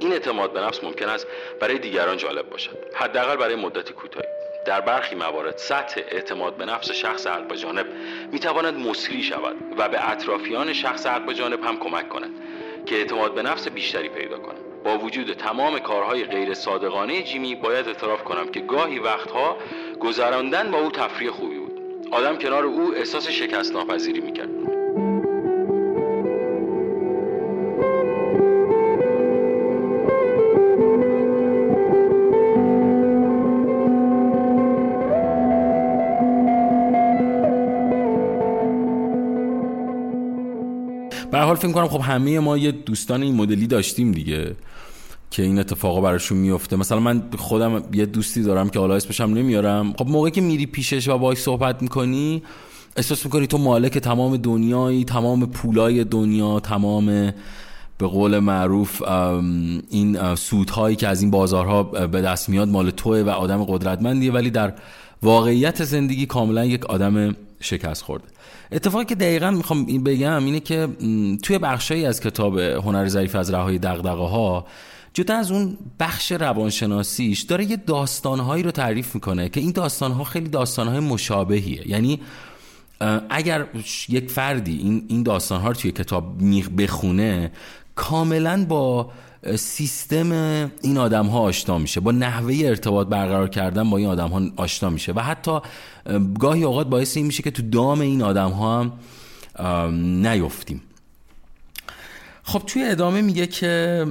این 0.00 0.12
اعتماد 0.12 0.52
به 0.52 0.60
نفس 0.60 0.84
ممکن 0.84 1.08
است 1.08 1.26
برای 1.60 1.78
دیگران 1.78 2.16
جالب 2.16 2.50
باشد 2.50 2.78
حداقل 2.94 3.36
برای 3.36 3.56
مدتی 3.56 3.92
کوتاهی. 3.92 4.35
در 4.66 4.80
برخی 4.80 5.14
موارد 5.14 5.56
سطح 5.56 6.00
اعتماد 6.08 6.56
به 6.56 6.64
نفس 6.64 6.90
شخص 6.90 7.26
حق 7.26 7.54
جانب 7.54 7.86
می 8.32 8.38
تواند 8.38 8.74
مسری 8.74 9.22
شود 9.22 9.56
و 9.78 9.88
به 9.88 10.10
اطرافیان 10.10 10.72
شخص 10.72 11.06
حق 11.06 11.32
جانب 11.32 11.64
هم 11.64 11.78
کمک 11.78 12.08
کند 12.08 12.30
که 12.86 12.96
اعتماد 12.96 13.34
به 13.34 13.42
نفس 13.42 13.68
بیشتری 13.68 14.08
پیدا 14.08 14.38
کنند. 14.38 14.60
با 14.84 14.98
وجود 14.98 15.32
تمام 15.32 15.78
کارهای 15.78 16.24
غیر 16.24 16.54
صادقانه 16.54 17.22
جیمی 17.22 17.54
باید 17.54 17.88
اعتراف 17.88 18.24
کنم 18.24 18.48
که 18.48 18.60
گاهی 18.60 18.98
وقتها 18.98 19.56
گذراندن 20.00 20.70
با 20.70 20.78
او 20.78 20.90
تفریح 20.90 21.30
خوبی 21.30 21.58
بود. 21.58 21.80
آدم 22.10 22.36
کنار 22.36 22.64
او 22.64 22.94
احساس 22.94 23.28
شکست 23.28 23.72
ناپذیری 23.72 24.20
می‌کرد. 24.20 24.65
به 41.36 41.42
حال 41.42 41.56
فکر 41.56 41.72
کنم 41.72 41.88
خب 41.88 42.00
همه 42.00 42.40
ما 42.40 42.58
یه 42.58 42.72
دوستان 42.72 43.22
این 43.22 43.34
مدلی 43.34 43.66
داشتیم 43.66 44.12
دیگه 44.12 44.56
که 45.30 45.42
این 45.42 45.58
اتفاقا 45.58 46.00
براشون 46.00 46.38
میفته 46.38 46.76
مثلا 46.76 47.00
من 47.00 47.22
خودم 47.38 47.82
یه 47.92 48.06
دوستی 48.06 48.42
دارم 48.42 48.68
که 48.68 48.78
حالا 48.78 48.94
اسمش 48.94 49.20
هم 49.20 49.34
نمیارم. 49.34 49.92
خب 49.92 50.06
موقعی 50.08 50.30
که 50.30 50.40
میری 50.40 50.66
پیشش 50.66 51.08
و 51.08 51.18
باهاش 51.18 51.38
صحبت 51.38 51.82
می‌کنی 51.82 52.42
احساس 52.96 53.24
می‌کنی 53.24 53.46
تو 53.46 53.58
مالک 53.58 53.98
تمام 53.98 54.36
دنیایی 54.36 55.04
تمام 55.04 55.46
پولای 55.46 56.04
دنیا 56.04 56.60
تمام 56.60 57.06
به 57.98 58.06
قول 58.06 58.38
معروف 58.38 59.02
این 59.90 60.34
سودهایی 60.34 60.96
که 60.96 61.08
از 61.08 61.22
این 61.22 61.30
بازارها 61.30 61.82
به 61.82 62.20
دست 62.20 62.48
میاد 62.48 62.68
مال 62.68 62.90
توه 62.90 63.22
و 63.22 63.30
آدم 63.30 63.64
قدرتمندیه 63.64 64.32
ولی 64.32 64.50
در 64.50 64.72
واقعیت 65.22 65.84
زندگی 65.84 66.26
کاملا 66.26 66.64
یک 66.64 66.86
آدم 66.86 67.36
شکست 67.60 68.02
خورده. 68.02 68.35
اتفاقی 68.72 69.04
که 69.04 69.14
دقیقا 69.14 69.50
می‌خوام 69.50 69.84
بگم 69.84 70.44
اینه 70.44 70.60
که 70.60 70.88
توی 71.42 71.58
بخشایی 71.58 72.06
از 72.06 72.20
کتاب 72.20 72.58
هنر 72.58 73.08
ظریف 73.08 73.36
از 73.36 73.50
رهای 73.50 73.78
دغدغه 73.78 74.28
ها 74.28 74.66
جدا 75.14 75.36
از 75.36 75.50
اون 75.50 75.78
بخش 76.00 76.32
روانشناسیش 76.32 77.40
داره 77.40 77.64
یه 77.64 77.76
داستانهایی 77.76 78.62
رو 78.62 78.70
تعریف 78.70 79.14
می‌کنه 79.14 79.48
که 79.48 79.60
این 79.60 79.70
داستانها 79.70 80.24
خیلی 80.24 80.48
داستانهای 80.48 81.00
مشابهیه. 81.00 81.90
یعنی 81.90 82.20
اگر 83.30 83.66
یک 84.08 84.30
فردی 84.30 84.78
این 84.78 85.06
این 85.08 85.22
داستانها 85.22 85.68
رو 85.68 85.74
توی 85.74 85.92
کتاب 85.92 86.34
بخونه 86.78 87.52
کاملا 87.94 88.64
با 88.68 89.10
سیستم 89.56 90.32
این 90.82 90.98
آدم 90.98 91.26
ها 91.26 91.40
آشنا 91.40 91.78
میشه. 91.78 92.00
با 92.00 92.12
نحوه 92.12 92.54
ارتباط 92.64 93.06
برقرار 93.06 93.48
کردن 93.48 93.90
با 93.90 93.96
این 93.96 94.06
آدم 94.06 94.28
ها 94.28 94.42
آشنا 94.56 94.90
میشه. 94.90 95.12
و 95.12 95.20
حتی 95.20 95.60
گاهی 96.38 96.64
اوقات 96.64 96.86
باعث 96.86 97.16
این 97.16 97.26
میشه 97.26 97.42
که 97.42 97.50
تو 97.50 97.62
دام 97.62 98.00
این 98.00 98.22
آدم 98.22 98.50
ها 98.50 98.80
هم 98.80 98.92
نیفتیم. 100.26 100.82
خب 102.42 102.62
توی 102.66 102.84
ادامه 102.84 103.22
میگه 103.22 103.46
که 103.46 104.06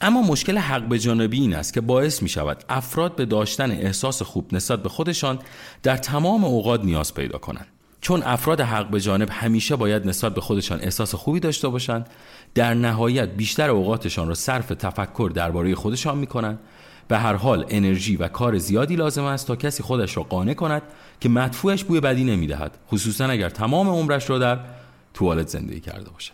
اما 0.00 0.22
مشکل 0.22 0.58
حق 0.58 0.82
به 0.82 0.98
جانبی 0.98 1.40
این 1.40 1.54
است 1.54 1.74
که 1.74 1.80
باعث 1.80 2.22
می 2.22 2.28
شود 2.28 2.64
افراد 2.68 3.16
به 3.16 3.26
داشتن 3.26 3.70
احساس 3.70 4.22
خوب 4.22 4.54
نسبت 4.54 4.82
به 4.82 4.88
خودشان 4.88 5.38
در 5.82 5.96
تمام 5.96 6.44
اوقات 6.44 6.84
نیاز 6.84 7.14
پیدا 7.14 7.38
کنند. 7.38 7.66
چون 8.00 8.22
افراد 8.22 8.60
حق 8.60 8.90
به 8.90 9.00
جانب 9.00 9.28
همیشه 9.32 9.76
باید 9.76 10.06
نسبت 10.06 10.34
به 10.34 10.40
خودشان 10.40 10.80
احساس 10.80 11.14
خوبی 11.14 11.40
داشته 11.40 11.68
باشند 11.68 12.06
در 12.54 12.74
نهایت 12.74 13.28
بیشتر 13.28 13.70
اوقاتشان 13.70 14.28
را 14.28 14.34
صرف 14.34 14.68
تفکر 14.68 15.30
درباره 15.34 15.74
خودشان 15.74 16.18
می 16.18 16.26
کنند 16.26 16.58
به 17.08 17.18
هر 17.18 17.34
حال 17.34 17.66
انرژی 17.68 18.16
و 18.16 18.28
کار 18.28 18.58
زیادی 18.58 18.96
لازم 18.96 19.24
است 19.24 19.46
تا 19.46 19.56
کسی 19.56 19.82
خودش 19.82 20.16
را 20.16 20.22
قانع 20.22 20.54
کند 20.54 20.82
که 21.20 21.28
مدفوعش 21.28 21.84
بوی 21.84 22.00
بدی 22.00 22.24
نمی‌دهد 22.24 22.78
خصوصا 22.90 23.24
اگر 23.24 23.48
تمام 23.48 23.88
عمرش 23.88 24.30
را 24.30 24.38
در 24.38 24.58
توالت 25.14 25.48
زندگی 25.48 25.80
کرده 25.80 26.10
باشد. 26.10 26.32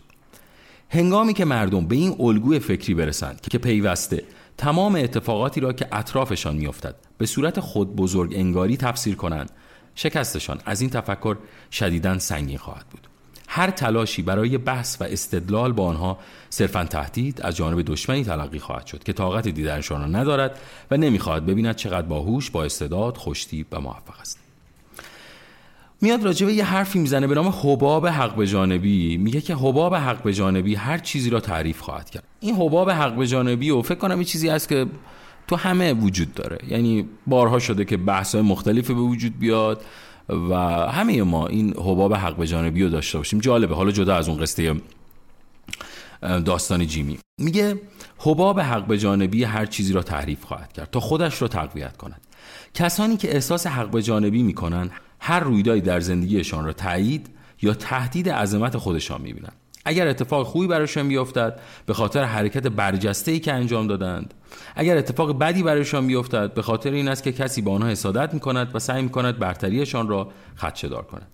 هنگامی 0.90 1.34
که 1.34 1.44
مردم 1.44 1.86
به 1.86 1.96
این 1.96 2.16
الگوی 2.20 2.58
فکری 2.58 2.94
برسند 2.94 3.40
که 3.40 3.58
پیوسته 3.58 4.24
تمام 4.56 4.94
اتفاقاتی 4.94 5.60
را 5.60 5.72
که 5.72 5.88
اطرافشان 5.92 6.56
میافتد 6.56 6.94
به 7.18 7.26
صورت 7.26 7.60
خود 7.60 7.96
بزرگ 7.96 8.32
انگاری 8.34 8.76
تفسیر 8.76 9.14
کنند 9.14 9.50
شکستشان. 9.96 10.60
از 10.64 10.80
این 10.80 10.90
تفکر 10.90 11.36
شدیداً 11.72 12.18
سنگین 12.18 12.58
خواهد 12.58 12.86
بود. 12.90 13.06
هر 13.48 13.70
تلاشی 13.70 14.22
برای 14.22 14.58
بحث 14.58 15.00
و 15.00 15.04
استدلال 15.04 15.72
با 15.72 15.86
آنها 15.86 16.18
صرفا 16.50 16.84
تهدید 16.84 17.42
از 17.42 17.56
جانب 17.56 17.82
دشمنی 17.82 18.24
تلقی 18.24 18.58
خواهد 18.58 18.86
شد 18.86 19.04
که 19.04 19.12
طاقت 19.12 19.48
دیدنشان 19.48 20.00
را 20.00 20.06
ندارد 20.06 20.58
و 20.90 20.96
نمی‌خواهد 20.96 21.46
ببیند 21.46 21.76
چقدر 21.76 22.06
باهوش 22.06 22.50
با 22.50 22.64
استعداد 22.64 23.16
خوشتیب 23.16 23.66
و 23.72 23.80
موفق 23.80 24.20
است. 24.20 24.38
میاد 26.00 26.22
راجع 26.22 26.46
به 26.46 26.52
یه 26.52 26.64
حرفی 26.64 26.98
می‌زنه 26.98 27.26
به 27.26 27.34
نام 27.34 27.48
حباب 27.48 28.06
حق 28.06 28.34
به 28.34 28.46
جانبی 28.46 29.16
میگه 29.16 29.40
که 29.40 29.54
حباب 29.54 29.94
حق 29.94 30.22
به 30.22 30.32
جانبی 30.32 30.74
هر 30.74 30.98
چیزی 30.98 31.30
را 31.30 31.40
تعریف 31.40 31.80
خواهد 31.80 32.10
کرد. 32.10 32.24
این 32.40 32.54
حباب 32.54 32.90
حق 32.90 33.14
به 33.14 33.26
جانبی 33.26 33.70
و 33.70 33.82
فکر 33.82 33.98
کنم 33.98 34.18
یه 34.18 34.24
چیزی 34.24 34.48
هست 34.48 34.68
که 34.68 34.86
تو 35.48 35.56
همه 35.56 35.92
وجود 35.92 36.34
داره. 36.34 36.58
یعنی 36.68 37.08
بارها 37.26 37.58
شده 37.58 37.84
که 37.84 37.96
بحث 37.96 38.34
های 38.34 38.44
مختلفی 38.44 38.94
به 38.94 39.00
وجود 39.00 39.38
بیاد 39.38 39.84
و 40.28 40.54
همه 40.90 41.22
ما 41.22 41.46
این 41.46 41.74
حباب 41.76 42.14
حق 42.14 42.36
به 42.36 42.46
جانبی 42.46 42.82
رو 42.82 42.88
داشته 42.88 43.18
باشیم. 43.18 43.38
جالبه. 43.38 43.74
حالا 43.74 43.90
جدا 43.90 44.16
از 44.16 44.28
اون 44.28 44.38
قصه 44.38 44.74
داستان 46.22 46.86
جیمی. 46.86 47.18
میگه 47.40 47.80
حباب 48.18 48.60
حق 48.60 48.86
به 48.86 48.98
جانبی 48.98 49.44
هر 49.44 49.66
چیزی 49.66 49.92
را 49.92 50.02
تعریف 50.02 50.44
خواهد 50.44 50.72
کرد 50.72 50.90
تا 50.90 51.00
خودش 51.00 51.42
را 51.42 51.48
تقویت 51.48 51.96
کند. 51.96 52.20
کسانی 52.74 53.16
که 53.16 53.34
احساس 53.34 53.66
حق 53.66 53.90
به 53.90 54.02
جانبی 54.02 54.42
می‌کنن 54.42 54.90
هر 55.20 55.40
رویدادی 55.40 55.80
در 55.80 56.00
زندگیشان 56.00 56.64
را 56.64 56.72
تایید 56.72 57.28
یا 57.62 57.74
تهدید 57.74 58.28
عظمت 58.28 58.76
خودشان 58.76 59.20
می‌بینند. 59.20 59.56
اگر 59.86 60.08
اتفاق 60.08 60.46
خوبی 60.46 60.66
برایشان 60.66 61.08
بیفتد 61.08 61.60
به 61.86 61.94
خاطر 61.94 62.24
حرکت 62.24 62.66
برجسته 62.66 63.32
ای 63.32 63.40
که 63.40 63.52
انجام 63.52 63.86
دادند. 63.86 64.34
اگر 64.74 64.96
اتفاق 64.96 65.38
بدی 65.38 65.62
برایشان 65.62 66.06
بیفتد 66.06 66.54
به 66.54 66.62
خاطر 66.62 66.90
این 66.90 67.08
است 67.08 67.22
که 67.22 67.32
کسی 67.32 67.62
با 67.62 67.72
آنها 67.72 67.88
حسادت 67.88 68.34
می 68.34 68.40
کند 68.40 68.74
و 68.74 68.78
سعی 68.78 69.02
می 69.02 69.08
کند 69.08 69.38
برتریشان 69.38 70.08
را 70.08 70.28
دار 70.82 71.02
کند. 71.02 71.26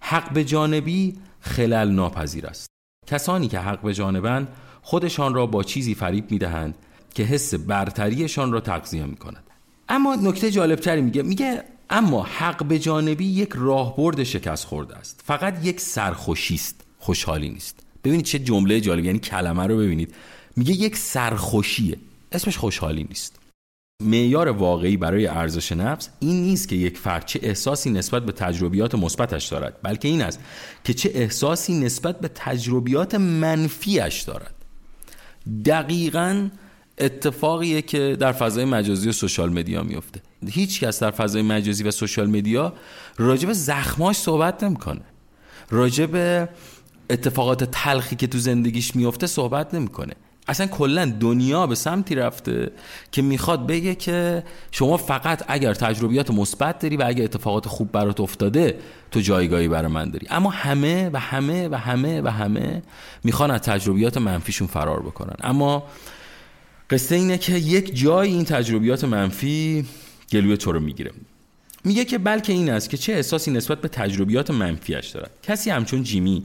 حق 0.00 0.32
به 0.32 0.44
جانبی 0.44 1.18
خلل 1.40 1.90
ناپذیر 1.90 2.46
است. 2.46 2.66
کسانی 3.06 3.48
که 3.48 3.58
حق 3.58 3.80
به 3.80 3.94
جانبند 3.94 4.48
خودشان 4.82 5.34
را 5.34 5.46
با 5.46 5.62
چیزی 5.62 5.94
فریب 5.94 6.30
می 6.30 6.38
دهند 6.38 6.74
که 7.14 7.22
حس 7.22 7.54
برتریشان 7.54 8.52
را 8.52 8.60
تغذیه 8.60 9.04
می 9.04 9.16
کند 9.16 9.42
اما 9.88 10.14
نکته 10.14 10.50
جالبتری 10.50 11.00
میگه 11.00 11.22
میگه 11.22 11.64
اما 11.90 12.22
حق 12.22 12.64
به 12.64 12.78
جانبی 12.78 13.24
یک 13.24 13.50
راهبرد 13.54 14.22
شکست 14.22 14.64
خورده 14.64 14.96
است. 14.96 15.20
فقط 15.24 15.64
یک 15.66 15.80
سرخوشی 15.80 16.54
است 16.54 16.84
خوشحالی 16.98 17.48
نیست. 17.48 17.81
ببینید 18.04 18.24
چه 18.24 18.38
جمله 18.38 18.80
جالب 18.80 19.04
یعنی 19.04 19.18
کلمه 19.18 19.66
رو 19.66 19.76
ببینید. 19.76 20.14
میگه 20.56 20.72
یک 20.72 20.96
سرخوشیه. 20.96 21.96
اسمش 22.32 22.56
خوشحالی 22.56 23.04
نیست. 23.04 23.38
معیار 24.02 24.48
واقعی 24.48 24.96
برای 24.96 25.26
ارزش 25.26 25.72
نفس 25.72 26.08
این 26.20 26.42
نیست 26.42 26.68
که 26.68 26.76
یک 26.76 26.98
فرد 26.98 27.26
چه 27.26 27.40
احساسی 27.42 27.90
نسبت 27.90 28.26
به 28.26 28.32
تجربیات 28.32 28.94
مثبتش 28.94 29.46
دارد 29.46 29.76
بلکه 29.82 30.08
این 30.08 30.22
است 30.22 30.40
که 30.84 30.94
چه 30.94 31.10
احساسی 31.14 31.80
نسبت 31.80 32.20
به 32.20 32.30
تجربیات 32.34 33.14
منفیش 33.14 34.20
دارد. 34.20 34.54
دقیقا 35.64 36.48
اتفاقیه 36.98 37.82
که 37.82 38.16
در 38.20 38.32
فضای 38.32 38.64
مجازی 38.64 39.08
و 39.08 39.12
سوشال 39.12 39.52
مدیا 39.52 39.82
میفته. 39.82 40.20
هیچ 40.46 40.80
کس 40.80 41.02
در 41.02 41.10
فضای 41.10 41.42
مجازی 41.42 41.84
و 41.84 41.90
سوشال 41.90 42.30
مدیا 42.30 42.72
راجع 43.16 43.46
به 43.46 43.52
زخماش 43.52 44.16
صحبت 44.16 44.64
نمی‌کنه. 44.64 45.00
راجع 45.70 46.06
به 46.06 46.48
اتفاقات 47.10 47.64
تلخی 47.64 48.16
که 48.16 48.26
تو 48.26 48.38
زندگیش 48.38 48.96
میفته 48.96 49.26
صحبت 49.26 49.74
نمی‌کنه. 49.74 50.14
اصلا 50.48 50.66
کلا 50.66 51.04
دنیا 51.20 51.66
به 51.66 51.74
سمتی 51.74 52.14
رفته 52.14 52.70
که 53.12 53.22
می‌خواد 53.22 53.66
بگه 53.66 53.94
که 53.94 54.44
شما 54.70 54.96
فقط 54.96 55.44
اگر 55.48 55.74
تجربیات 55.74 56.30
مثبت 56.30 56.78
داری 56.78 56.96
و 56.96 57.04
اگر 57.06 57.24
اتفاقات 57.24 57.68
خوب 57.68 57.92
برات 57.92 58.20
افتاده 58.20 58.78
تو 59.10 59.20
جایگاهی 59.20 59.68
برای 59.68 59.92
من 59.92 60.10
داری. 60.10 60.26
اما 60.30 60.50
همه 60.50 61.10
و 61.12 61.16
همه 61.16 61.68
و 61.68 61.74
همه 61.74 62.20
و 62.22 62.28
همه 62.28 62.82
می‌خوان 63.24 63.50
از 63.50 63.60
تجربیات 63.60 64.18
منفیشون 64.18 64.68
فرار 64.68 65.02
بکنن. 65.02 65.36
اما 65.42 65.86
قصه 66.90 67.14
اینه 67.14 67.38
که 67.38 67.52
یک 67.52 67.96
جای 67.96 68.28
این 68.28 68.44
تجربیات 68.44 69.04
منفی 69.04 69.84
گلوی 70.32 70.56
تو 70.56 70.72
رو 70.72 70.80
می‌گیره. 70.80 71.10
میگه 71.84 72.04
که 72.04 72.18
بلکه 72.18 72.52
این 72.52 72.70
است 72.70 72.90
که 72.90 72.96
چه 72.96 73.12
احساسی 73.12 73.50
نسبت 73.50 73.80
به 73.80 73.88
تجربیات 73.88 74.50
منفیش 74.50 75.06
دارد. 75.06 75.30
کسی 75.42 75.70
همچون 75.70 76.02
جیمی 76.02 76.42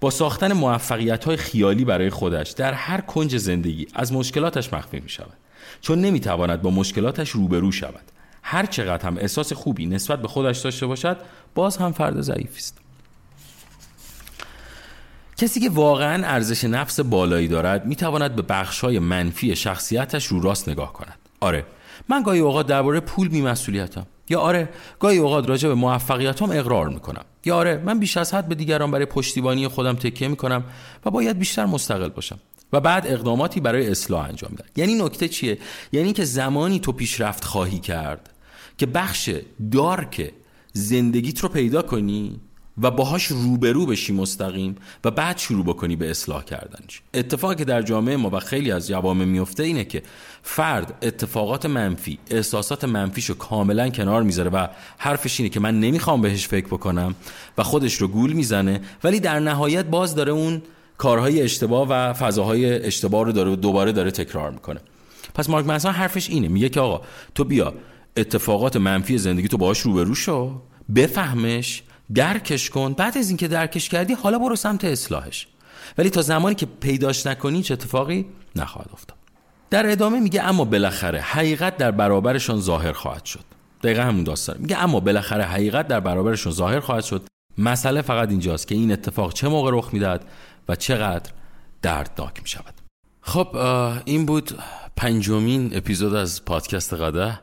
با 0.00 0.10
ساختن 0.10 0.52
موفقیت 0.52 1.24
های 1.24 1.36
خیالی 1.36 1.84
برای 1.84 2.10
خودش 2.10 2.50
در 2.50 2.72
هر 2.72 3.00
کنج 3.00 3.36
زندگی 3.36 3.86
از 3.94 4.12
مشکلاتش 4.12 4.72
مخفی 4.72 5.00
می 5.00 5.08
شود 5.08 5.32
چون 5.80 6.00
نمی‌تواند 6.00 6.62
با 6.62 6.70
مشکلاتش 6.70 7.30
روبرو 7.30 7.72
شود. 7.72 8.04
هر 8.42 8.66
چقدر 8.66 9.06
هم 9.06 9.16
احساس 9.16 9.52
خوبی 9.52 9.86
نسبت 9.86 10.22
به 10.22 10.28
خودش 10.28 10.58
داشته 10.58 10.86
باشد 10.86 11.16
باز 11.54 11.76
هم 11.76 11.92
فرد 11.92 12.20
ضعیفی 12.20 12.58
است. 12.58 12.78
کسی 15.36 15.60
که 15.60 15.70
واقعا 15.70 16.26
ارزش 16.26 16.64
نفس 16.64 17.00
بالایی 17.00 17.48
دارد 17.48 17.86
می‌تواند 17.86 18.36
به 18.36 18.42
بخشهای 18.42 18.98
منفی 18.98 19.56
شخصیتش 19.56 20.26
رو 20.26 20.40
راست 20.40 20.68
نگاه 20.68 20.92
کند. 20.92 21.18
آره 21.40 21.64
من 22.08 22.22
گاهی 22.22 22.40
اوقات 22.40 22.66
درباره 22.66 23.00
پول 23.00 23.28
بیمسئولیتم. 23.28 24.06
یا 24.30 24.40
آره 24.40 24.68
گاهی 25.00 25.18
اوقات 25.18 25.48
راجع 25.48 25.68
به 25.68 25.74
موفقیتام 25.74 26.50
اقرار 26.50 26.88
می‌کنم. 26.88 27.24
یا 27.44 27.56
آره 27.56 27.82
من 27.84 27.98
بیش 27.98 28.16
از 28.16 28.34
حد 28.34 28.48
به 28.48 28.54
دیگران 28.54 28.90
برای 28.90 29.06
پشتیبانی 29.06 29.68
خودم 29.68 29.92
تکیه 29.92 30.28
می‌کنم 30.28 30.64
و 31.04 31.10
باید 31.10 31.38
بیشتر 31.38 31.66
مستقل 31.66 32.08
باشم 32.08 32.38
و 32.72 32.80
بعد 32.80 33.06
اقداماتی 33.06 33.60
برای 33.60 33.90
اصلاح 33.90 34.28
انجام 34.28 34.50
میدم 34.50 34.64
یعنی 34.76 34.94
نکته 34.94 35.28
چیه؟ 35.28 35.58
یعنی 35.92 36.12
که 36.12 36.24
زمانی 36.24 36.80
تو 36.80 36.92
پیشرفت 36.92 37.44
خواهی 37.44 37.78
کرد 37.78 38.30
که 38.78 38.86
بخش 38.86 39.30
دارک 39.72 40.32
زندگیت 40.72 41.40
رو 41.40 41.48
پیدا 41.48 41.82
کنی 41.82 42.40
و 42.82 42.90
باهاش 42.90 43.26
روبرو 43.26 43.86
بشی 43.86 44.12
مستقیم 44.12 44.76
و 45.04 45.10
بعد 45.10 45.38
شروع 45.38 45.64
بکنی 45.64 45.96
به 45.96 46.10
اصلاح 46.10 46.44
کردنش 46.44 47.02
اتفاقی 47.14 47.54
که 47.54 47.64
در 47.64 47.82
جامعه 47.82 48.16
ما 48.16 48.30
و 48.30 48.40
خیلی 48.40 48.72
از 48.72 48.88
جوامع 48.88 49.24
میفته 49.24 49.62
اینه 49.62 49.84
که 49.84 50.02
فرد 50.42 50.94
اتفاقات 51.02 51.66
منفی 51.66 52.18
احساسات 52.30 52.84
منفیشو 52.84 53.34
کاملا 53.34 53.88
کنار 53.88 54.22
می‌ذاره 54.22 54.50
و 54.50 54.66
حرفش 54.98 55.40
اینه 55.40 55.50
که 55.50 55.60
من 55.60 55.80
نمی‌خوام 55.80 56.20
بهش 56.20 56.48
فکر 56.48 56.66
بکنم 56.66 57.14
و 57.58 57.62
خودش 57.62 57.94
رو 57.94 58.08
گول 58.08 58.32
می‌زنه 58.32 58.80
ولی 59.04 59.20
در 59.20 59.38
نهایت 59.38 59.84
باز 59.84 60.14
داره 60.14 60.32
اون 60.32 60.62
کارهای 60.98 61.42
اشتباه 61.42 61.88
و 61.88 62.12
فضاهای 62.12 62.86
اشتباه 62.86 63.24
رو 63.24 63.32
داره 63.32 63.56
دوباره 63.56 63.92
داره 63.92 64.10
تکرار 64.10 64.50
می‌کنه. 64.50 64.80
پس 65.34 65.50
مارک 65.50 65.66
منسون 65.66 65.92
حرفش 65.92 66.30
اینه 66.30 66.48
میگه 66.48 66.68
که 66.68 66.80
آقا 66.80 67.06
تو 67.34 67.44
بیا 67.44 67.74
اتفاقات 68.16 68.76
منفی 68.76 69.18
زندگی 69.18 69.48
تو 69.48 69.56
باهاش 69.56 69.80
روبرو 69.80 70.14
شو 70.14 70.62
بفهمش 70.94 71.82
درکش 72.14 72.70
کن. 72.70 72.92
بعد 72.92 73.18
از 73.18 73.28
اینکه 73.28 73.48
درکش 73.48 73.88
کردی 73.88 74.12
حالا 74.14 74.38
برو 74.38 74.56
سمت 74.56 74.84
اصلاحش. 74.84 75.46
ولی 75.98 76.10
تا 76.10 76.22
زمانی 76.22 76.54
که 76.54 76.66
پیداش 76.66 77.26
نکنی 77.26 77.62
چه 77.62 77.74
اتفاقی 77.74 78.26
نخواهد 78.56 78.88
افتاد. 78.92 79.16
در 79.70 79.90
ادامه 79.90 80.20
میگه 80.20 80.42
اما 80.42 80.64
بالاخره 80.64 81.20
حقیقت 81.20 81.76
در 81.76 81.90
برابرشان 81.90 82.60
ظاهر 82.60 82.92
خواهد 82.92 83.24
شد. 83.24 83.44
دقیقا 83.82 84.02
همون 84.02 84.24
داستان. 84.24 84.56
میگه 84.58 84.78
اما 84.78 85.00
بالاخره 85.00 85.44
حقیقت 85.44 85.88
در 85.88 86.00
برابرشان 86.00 86.52
ظاهر 86.52 86.80
خواهد 86.80 87.04
شد. 87.04 87.26
مسئله 87.58 88.02
فقط 88.02 88.28
اینجاست 88.28 88.68
که 88.68 88.74
این 88.74 88.92
اتفاق 88.92 89.32
چه 89.32 89.48
موقع 89.48 89.70
رخ 89.74 89.88
می‌دهد 89.92 90.24
و 90.68 90.76
چقدر 90.76 91.30
دردناک 91.82 92.42
می‌شود. 92.42 92.74
خب 93.20 93.56
این 94.04 94.26
بود 94.26 94.58
پنجمین 94.96 95.70
اپیزود 95.76 96.14
از 96.14 96.44
پادکست 96.44 96.94
قدح 96.94 97.38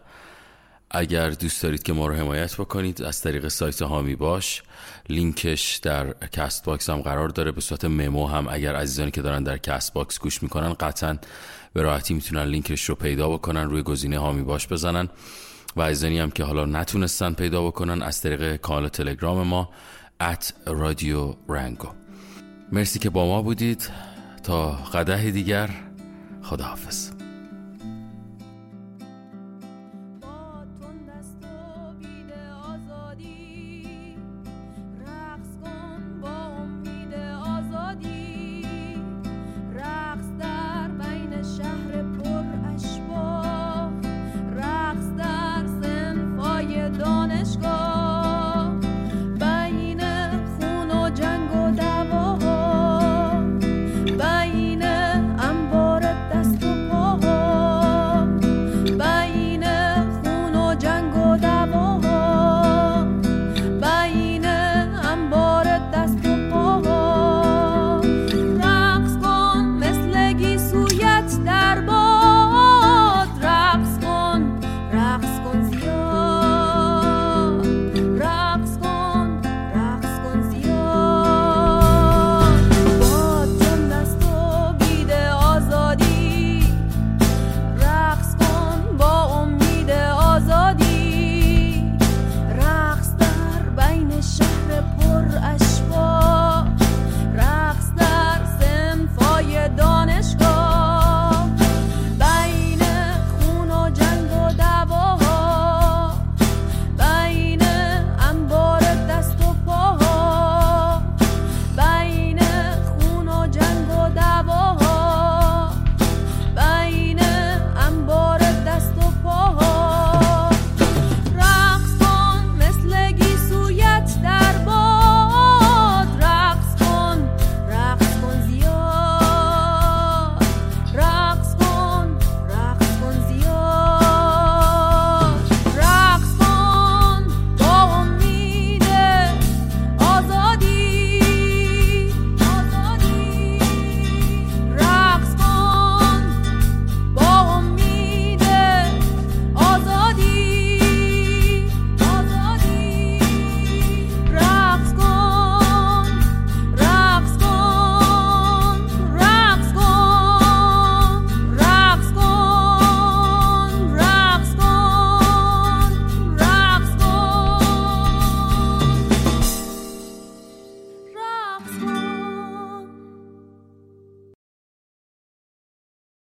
اگر 0.92 1.30
دوست 1.30 1.64
دارید 1.64 1.84
که 1.84 1.94
ما 1.94 2.08
رو 2.08 2.16
حمایت 2.16 2.56
بکنید 2.56 3.04
از 3.04 3.22
طریق 3.22 3.48
سایت 3.48 3.82
حامی 3.82 4.16
باش. 4.16 4.64
لینکش 5.10 5.76
در 5.76 6.14
کست 6.14 6.66
باکس 6.66 6.90
هم 6.90 7.02
قرار 7.02 7.30
داره. 7.30 7.52
به 7.52 7.62
صورت 7.62 7.86
ممو 7.86 8.28
هم 8.28 8.48
اگر 8.50 8.76
عزیزانی 8.76 9.12
که 9.12 9.22
دارن 9.22 9.44
در 9.44 9.58
کست 9.58 9.94
باکس 9.94 10.20
گوش 10.20 10.44
می‌کنن 10.44 10.74
قطعا 10.74 11.18
به 11.74 11.82
راحتی 11.82 12.14
می‌تونن 12.14 12.44
لینکش 12.44 12.84
رو 12.84 12.96
پیدا 12.96 13.30
بکنن 13.30 13.70
روی 13.70 13.82
گزینه 13.84 14.20
حامی 14.20 14.42
باش 14.42 14.68
بزنن. 14.68 15.10
و 15.76 15.82
عزیزانی 15.82 16.20
هم 16.20 16.32
که 16.32 16.44
حالا 16.44 16.66
نتونستن 16.66 17.34
پیدا 17.34 17.68
بکنن 17.68 18.02
از 18.02 18.22
طریق 18.22 18.56
کانال 18.56 18.88
تلگرام 18.88 19.48
ما 19.48 19.70
ات 20.22 20.54
رادیو 20.66 21.34
رنگو 21.50 21.88
مرسی 22.72 23.00
که 23.00 23.10
با 23.10 23.26
ما 23.26 23.42
بودید. 23.42 23.90
تا 24.44 24.72
قده 24.72 25.32
دیگر 25.32 25.70
خداحافظ. 26.44 27.17